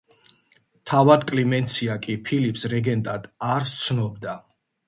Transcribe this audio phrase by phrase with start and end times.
[0.91, 4.39] თავად კლიმენცია კი ფილიპს რეგენტად არ სცნობდა.